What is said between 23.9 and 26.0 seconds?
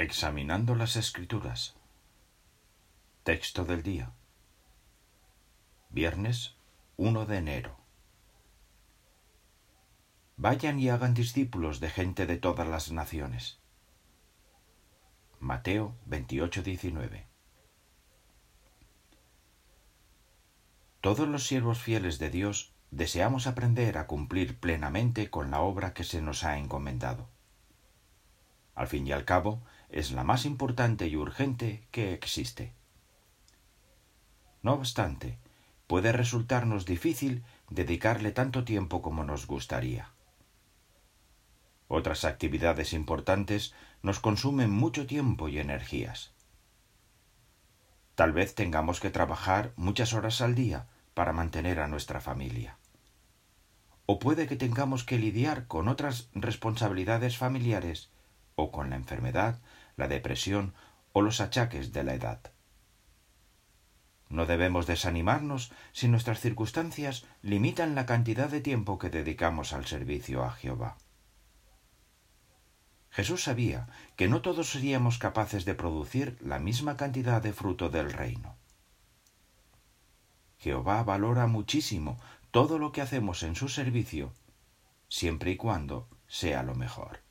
a cumplir plenamente con la obra